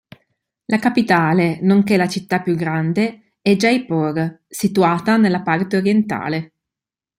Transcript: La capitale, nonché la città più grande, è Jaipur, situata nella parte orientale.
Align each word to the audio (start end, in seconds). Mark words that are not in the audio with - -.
La 0.65 0.79
capitale, 0.79 1.59
nonché 1.61 1.95
la 1.95 2.07
città 2.07 2.41
più 2.41 2.55
grande, 2.55 3.35
è 3.39 3.55
Jaipur, 3.55 4.41
situata 4.47 5.17
nella 5.17 5.43
parte 5.43 5.77
orientale. 5.77 6.53